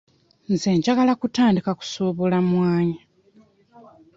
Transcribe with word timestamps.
Nze 0.51 0.69
njagala 0.77 1.13
kutandika 1.21 1.69
kusuubula 1.79 2.37
mwanyi. 2.49 2.97